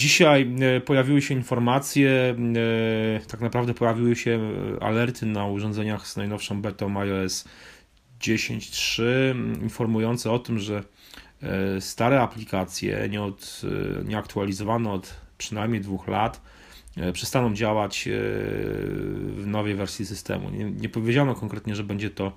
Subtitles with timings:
[0.00, 0.54] Dzisiaj
[0.84, 2.36] pojawiły się informacje,
[3.28, 4.40] tak naprawdę pojawiły się
[4.80, 7.44] alerty na urządzeniach z najnowszą betą iOS
[8.20, 9.02] 10.3
[9.62, 10.84] informujące o tym, że
[11.80, 13.62] stare aplikacje nie, od,
[14.04, 16.40] nie aktualizowane od przynajmniej dwóch lat
[16.96, 18.10] E, przestaną działać e,
[19.36, 20.50] w nowej wersji systemu.
[20.50, 22.32] Nie, nie powiedziano konkretnie, że będzie to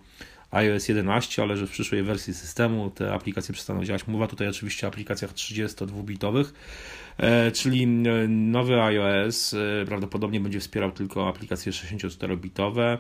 [0.54, 4.08] iOS 11, ale że w przyszłej wersji systemu te aplikacje przestaną działać.
[4.08, 6.54] Mowa tutaj oczywiście o aplikacjach 32-bitowych,
[7.18, 7.88] e, czyli
[8.28, 12.98] nowy iOS prawdopodobnie będzie wspierał tylko aplikacje 64-bitowe.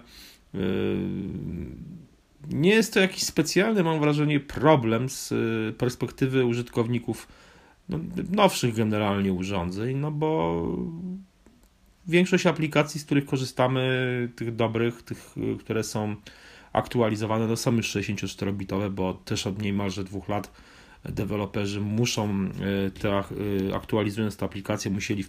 [2.49, 5.33] Nie jest to jakiś specjalny, mam wrażenie, problem z
[5.77, 7.27] perspektywy użytkowników
[7.89, 7.99] no,
[8.31, 10.61] nowszych generalnie urządzeń, no bo
[12.07, 16.15] większość aplikacji, z których korzystamy, tych dobrych, tych, które są
[16.73, 20.51] aktualizowane, to są już 64-bitowe, bo też od niemalże dwóch lat
[21.05, 23.23] deweloperzy muszą e, te, e,
[23.75, 25.25] aktualizując tę aplikację, musieli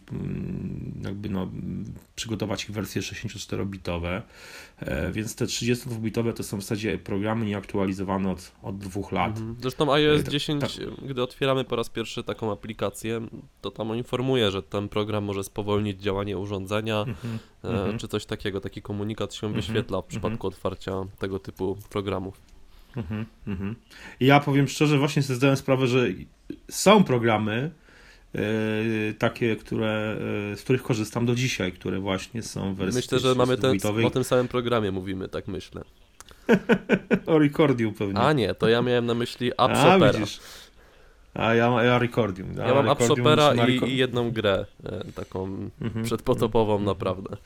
[1.05, 1.51] jakby no,
[2.17, 4.23] przygotować ich wersje 64-bitowe,
[4.79, 9.39] e, więc te 32-bitowe to są w zasadzie programy nieaktualizowane od, od dwóch lat.
[9.39, 9.57] Mhm.
[9.61, 11.09] Zresztą iOS 10, tak, tak.
[11.09, 13.21] gdy otwieramy po raz pierwszy taką aplikację,
[13.61, 17.39] to tam informuje, że ten program może spowolnić działanie urządzenia, mhm.
[17.65, 17.99] Mhm.
[17.99, 22.54] czy coś takiego, taki komunikat się wyświetla w przypadku otwarcia tego typu programów.
[22.97, 23.77] Mhm, mhm.
[24.21, 26.07] I ja powiem szczerze, właśnie sobie zdałem sprawę, że
[26.71, 27.71] są programy
[28.35, 28.41] yy,
[29.19, 30.17] takie, które,
[30.51, 33.79] yy, z których korzystam do dzisiaj, które właśnie są w wersji Myślę, że mamy ten,
[34.05, 35.85] o tym samym programie mówimy, tak myślę.
[37.27, 38.21] o Recordium pewnie.
[38.21, 39.99] A nie, to ja miałem na myśli Apps A.
[39.99, 40.41] Widzisz.
[41.35, 42.57] A ja, ja Recordium.
[42.57, 46.05] Ja, ja mam Apps Opera i, i, jedną grę, e, taką mhm.
[46.05, 46.85] przedpotopową mhm.
[46.85, 47.37] naprawdę.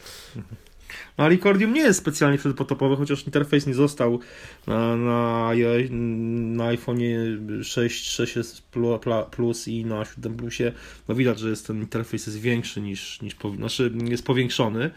[1.19, 4.21] No, a Recordium nie jest specjalnie przedpotopowy, chociaż interfejs nie został
[4.67, 5.51] na, na,
[6.31, 6.99] na iPhone
[7.63, 8.63] 6, 6
[9.31, 10.73] Plus i na 7 Plusie.
[11.09, 14.91] No widać, że jest ten interfejs jest większy niż, niż znaczy jest powiększony.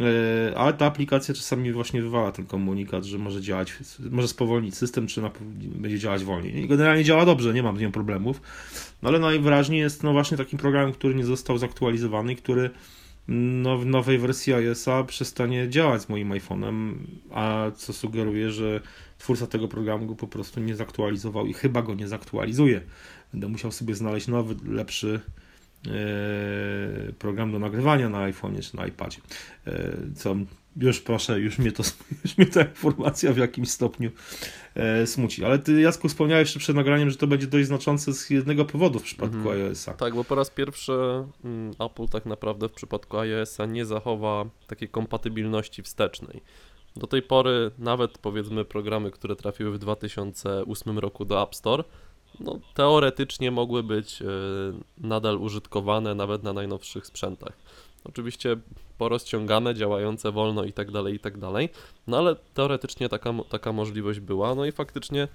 [0.00, 3.72] E, ale ta aplikacja czasami właśnie wywala ten komunikat, że może działać,
[4.10, 5.22] może spowolnić system, czy
[5.60, 6.68] będzie działać wolniej.
[6.68, 8.40] Generalnie działa dobrze, nie mam z nią problemów,
[9.02, 12.70] no ale najwyraźniej jest no właśnie takim programem, który nie został zaktualizowany i który
[13.28, 16.94] no, w nowej wersji iOS-a przestanie działać z moim iPhone'em,
[17.30, 18.80] a co sugeruje, że
[19.18, 22.80] twórca tego programu go po prostu nie zaktualizował i chyba go nie zaktualizuje.
[23.32, 25.20] Będę musiał sobie znaleźć nowy, lepszy
[27.18, 29.18] program do nagrywania na iPhone'ie czy na iPadzie,
[29.66, 30.36] e, co
[30.76, 31.82] już proszę, już mnie, to,
[32.24, 34.10] już mnie ta informacja w jakimś stopniu
[34.74, 35.44] e, smuci.
[35.44, 38.98] Ale ty, Jasku, wspomniałeś jeszcze przed nagraniem, że to będzie dość znaczące z jednego powodu
[38.98, 39.56] w przypadku mhm.
[39.56, 39.94] iOS-a.
[39.94, 40.92] Tak, bo po raz pierwszy
[41.44, 46.42] mm, Apple tak naprawdę w przypadku iOS-a nie zachowa takiej kompatybilności wstecznej.
[46.96, 51.84] Do tej pory nawet powiedzmy programy, które trafiły w 2008 roku do App Store,
[52.40, 54.24] no, teoretycznie mogły być y,
[54.98, 57.52] nadal użytkowane nawet na najnowszych sprzętach.
[58.04, 58.56] Oczywiście
[58.98, 61.68] porozciągane, działające wolno i tak dalej, i tak dalej.
[62.06, 64.54] No ale teoretycznie taka, taka możliwość była.
[64.54, 65.28] No i faktycznie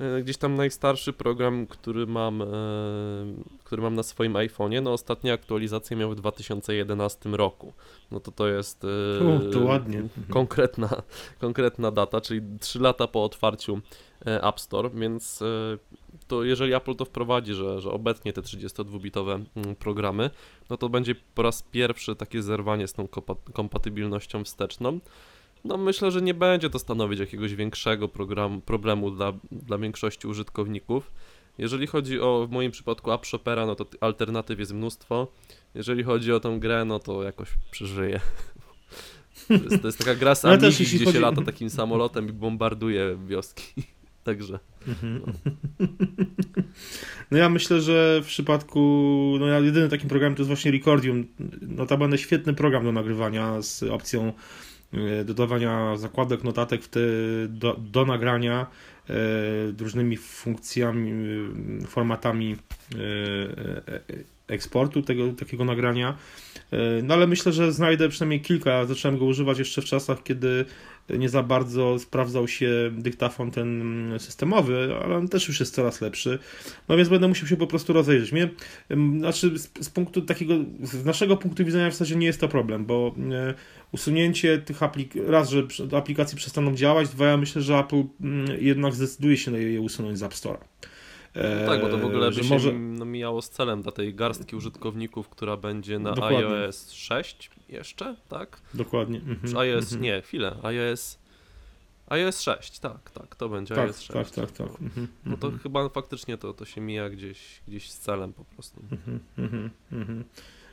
[0.00, 2.46] e, gdzieś tam najstarszy program, który mam, e,
[3.64, 7.72] który mam na swoim iPhone'ie, no ostatnia aktualizację miał w 2011 roku.
[8.10, 10.02] No to to jest e, to ładnie.
[10.30, 11.02] Konkretna,
[11.40, 13.80] konkretna data, czyli 3 lata po otwarciu
[14.24, 15.42] App Store, więc
[16.42, 20.30] jeżeli Apple to wprowadzi, że, że obecnie te 32-bitowe mm, programy,
[20.70, 23.08] no to będzie po raz pierwszy takie zerwanie z tą
[23.52, 25.00] kompatybilnością wsteczną.
[25.64, 31.10] No myślę, że nie będzie to stanowić jakiegoś większego program, problemu dla, dla większości użytkowników.
[31.58, 35.28] Jeżeli chodzi o, w moim przypadku App Shopera, no to alternatyw jest mnóstwo.
[35.74, 38.20] Jeżeli chodzi o tą grę, no to jakoś przeżyję.
[39.48, 41.12] To jest, to jest taka gra z Amigi, gdzie chodzi...
[41.12, 43.82] się lata takim samolotem i bombarduje wioski.
[44.24, 44.58] Także.
[47.30, 47.38] No.
[47.38, 48.80] ja myślę, że w przypadku,
[49.40, 51.26] no ja jedyny takim programem to jest właśnie Recordium.
[51.62, 54.32] Notabene świetny program do nagrywania z opcją
[54.92, 57.00] e, dodawania zakładek, notatek w te,
[57.48, 58.66] do, do nagrania
[59.10, 59.14] e,
[59.78, 61.12] różnymi funkcjami,
[61.86, 62.56] formatami
[62.94, 62.96] e,
[64.48, 66.16] eksportu tego takiego nagrania.
[66.70, 68.84] E, no ale myślę, że znajdę przynajmniej kilka.
[68.84, 70.64] Zacząłem go używać jeszcze w czasach, kiedy
[71.10, 76.38] nie za bardzo sprawdzał się dyktafon ten systemowy, ale on też już jest coraz lepszy.
[76.88, 78.32] No więc będę musiał się po prostu rozejrzeć.
[78.32, 78.48] Mnie,
[79.18, 82.86] znaczy z, z punktu takiego, z naszego punktu widzenia w zasadzie nie jest to problem,
[82.86, 83.54] bo e,
[83.92, 85.62] usunięcie tych aplikacji, raz, że
[85.96, 88.02] aplikacji przestaną działać, dwa, ja myślę, że Apple
[88.60, 90.64] jednak zdecyduje się na je usunąć z App Store'a.
[91.34, 92.72] No tak, bo to w ogóle by się może...
[92.72, 96.38] no, mijało z celem dla tej garstki użytkowników, która będzie na Dokładnie.
[96.38, 98.60] iOS 6 jeszcze, tak?
[98.74, 99.18] Dokładnie.
[99.18, 99.52] Mhm.
[99.52, 100.02] Czy iOS, mhm.
[100.02, 101.18] nie, chwilę, iOS
[102.08, 104.12] iOS 6, tak, tak, to będzie Tak, iOS 6.
[104.12, 104.80] tak, tak, tak.
[104.80, 108.44] Mhm, No to mhm, chyba faktycznie to, to się mija gdzieś, gdzieś z celem po
[108.44, 108.82] prostu.
[109.38, 110.24] mhm, mhm.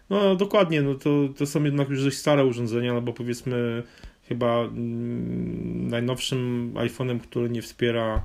[0.10, 3.84] No dokładnie, no to, to są jednak już dość stare urządzenia, no bo powiedzmy
[4.24, 8.24] chyba mm, najnowszym iPhone'em, który nie wspiera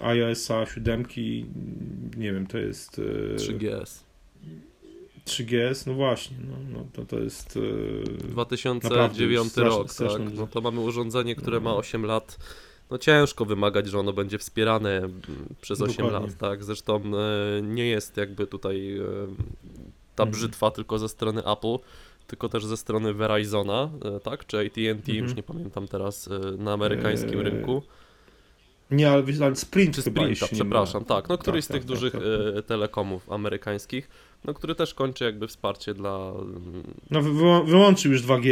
[0.00, 1.04] iOS-a 7,
[2.16, 4.02] nie wiem, to jest yy, 3GS.
[5.26, 10.08] 3GS, no właśnie, no, no to, to jest yy, 2009 straszne- rok, tak.
[10.08, 10.18] duże.
[10.34, 11.76] No to mamy urządzenie, które ma No.
[11.76, 12.38] 8 lat.
[12.90, 15.20] No ciężko wymagać, że ono będzie wspierane mm,
[15.60, 16.28] przez 8 Dokładnie.
[16.28, 16.64] lat, tak.
[16.64, 16.96] Zresztą
[17.58, 19.02] e, nie jest jakby tutaj e,
[20.14, 20.30] ta Mhm.
[20.30, 21.76] brzytwa tylko ze strony Apple,
[22.26, 25.36] tylko też ze strony Verizona, e, tak, czy AT&T, już Mhm.
[25.36, 26.28] nie pamiętam teraz,
[26.58, 27.82] na amerykańskim Eee, rynku.
[28.90, 29.22] Nie, ale,
[29.56, 32.22] Sprint Czy nie przepraszam, tak, no któryś z tak, tych tak, dużych tak,
[32.56, 34.08] e, telekomów amerykańskich,
[34.44, 38.50] no który też kończy jakby wsparcie dla mm, No wy, wyłą- wyłączył już 2G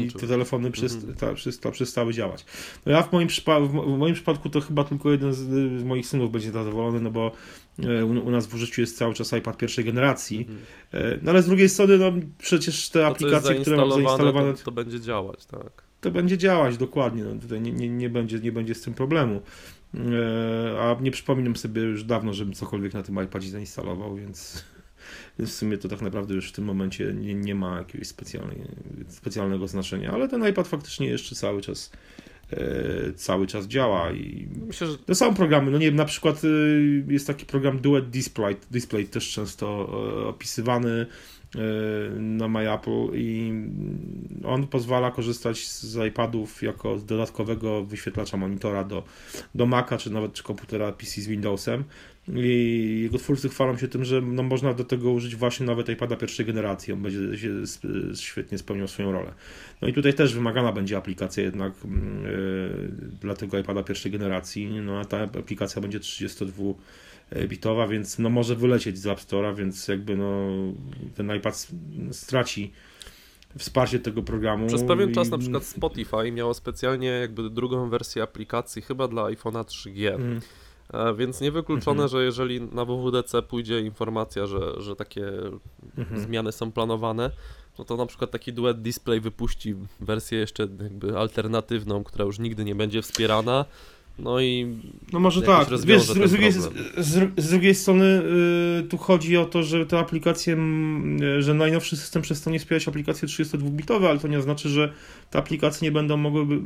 [0.00, 1.14] i te telefony przyst, Mhm.
[1.18, 2.44] ta, przysta, przestały działać.
[2.86, 5.38] No ja w moim, w, mo- w moim przypadku to chyba tylko jeden z,
[5.80, 7.32] z moich synów będzie zadowolony, no bo
[7.82, 10.38] e, u, nas w użyciu jest cały czas iPad pierwszej generacji.
[10.38, 10.58] mhm.
[10.92, 14.54] E, No ale z drugiej strony, no przecież te to, aplikacje, które mam zainstalowane, zainstalowane,
[14.54, 15.87] to, to będzie działać, tak.
[16.00, 17.24] To będzie działać dokładnie.
[17.24, 19.42] No, tutaj nie, nie, nie, będzie, nie będzie z tym problemu.
[19.94, 24.64] E, A nie przypominam sobie już dawno, żebym cokolwiek na tym iPadzie zainstalował, więc,
[25.38, 28.08] w sumie to tak naprawdę już w tym momencie nie, nie ma jakiegoś
[29.08, 30.12] specjalnego znaczenia.
[30.12, 31.90] Ale ten iPad faktycznie jeszcze cały czas
[33.16, 37.04] cały czas działa i Myślę, że to są programy, no nie wiem, na przykład y,
[37.08, 39.66] jest taki program Duet Display, Display też często
[40.22, 41.06] e, opisywany
[41.54, 41.58] e,
[42.20, 43.52] na MyApple i
[44.44, 49.02] on pozwala korzystać z iPadów jako z dodatkowego wyświetlacza monitora do,
[49.54, 51.84] do Maca, czy nawet czy komputera PC z Windowsem
[52.34, 56.16] i jego twórcy chwalą się tym, że no, można do tego użyć właśnie nawet iPada
[56.16, 57.50] pierwszej generacji, on będzie się
[58.16, 59.32] świetnie spełniał swoją rolę.
[59.82, 61.76] No i tutaj też wymagana będzie aplikacja jednak e,
[63.20, 68.98] dla tego iPada pierwszej generacji, no a ta aplikacja będzie 32-bitowa, więc no może wylecieć
[68.98, 70.48] z App Store'a, więc jakby no
[71.14, 71.68] ten iPad
[72.12, 72.72] straci
[73.58, 74.66] wsparcie tego programu.
[74.66, 79.22] przez pewien czas i- na przykład Spotify miało specjalnie jakby drugą wersję aplikacji, chyba dla
[79.22, 80.14] iPhone'a 3G.
[80.14, 80.40] Mm,
[81.16, 82.08] Więc niewykluczone, Mhm.
[82.08, 85.30] że jeżeli na WWDC pójdzie informacja, że, że takie
[85.98, 86.20] mhm.
[86.20, 87.30] zmiany są planowane,
[87.78, 92.64] no to na przykład taki duet display wypuści wersję jeszcze jakby alternatywną, która już nigdy
[92.64, 93.64] nie będzie wspierana.
[94.18, 94.66] No i
[95.12, 98.22] No może tak, wiesz, z, drugiej, z, z, z drugiej strony
[98.84, 100.56] y, tu chodzi o to, że te aplikacje,
[101.20, 104.92] y, że najnowszy system przestanie wspierać aplikacje 32-bitowe, ale to nie znaczy, że
[105.30, 106.56] te aplikacje nie będą mogły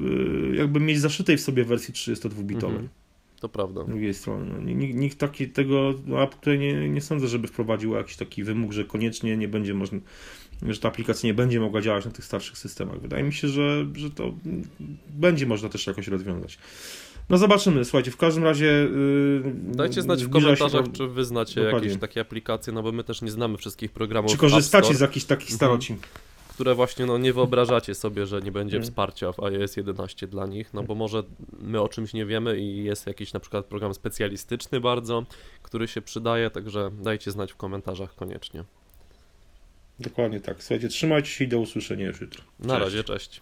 [0.52, 2.64] y, jakby mieć zaszytej w sobie wersji 32-bitowej.
[2.64, 2.88] Mhm.
[3.42, 3.84] To prawda.
[3.84, 7.48] Z drugiej strony, no, nikt, nikt taki tego, no, app tutaj nie, nie sądzę, żeby
[7.48, 9.98] wprowadził jakiś taki wymóg, że koniecznie nie będzie można,
[10.68, 13.00] że ta aplikacja nie będzie mogła działać na tych starszych systemach.
[13.00, 14.34] Wydaje mi się, że, że to
[15.08, 16.58] będzie można też jakoś rozwiązać.
[17.30, 18.66] No zobaczymy, słuchajcie, w każdym razie...
[18.66, 21.88] Yy, Dajcie znać w się komentarzach, to- czy wy znacie Dokładnie.
[21.88, 25.26] jakieś takie aplikacje, no bo my też nie znamy wszystkich programów Czy korzystacie z jakichś
[25.26, 25.96] takich starocin?
[26.52, 28.90] Które właśnie no, nie wyobrażacie sobie, że nie będzie Mhm.
[28.90, 31.22] wsparcia w iOS 11 dla nich, no bo może
[31.60, 35.24] my o czymś nie wiemy i jest jakiś na przykład program specjalistyczny bardzo,
[35.62, 38.64] który się przydaje, także dajcie znać w komentarzach koniecznie.
[40.00, 40.62] Dokładnie tak.
[40.62, 42.42] Słuchajcie, trzymajcie się i do usłyszenia już jutro.
[42.60, 43.40] Na razie, cześć.